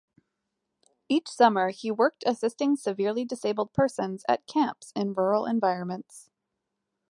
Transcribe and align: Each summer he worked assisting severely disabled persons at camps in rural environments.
Each 1.09 1.27
summer 1.29 1.69
he 1.69 1.91
worked 1.91 2.23
assisting 2.25 2.75
severely 2.75 3.23
disabled 3.23 3.71
persons 3.71 4.25
at 4.27 4.47
camps 4.47 4.91
in 4.95 5.13
rural 5.13 5.45
environments. 5.45 6.31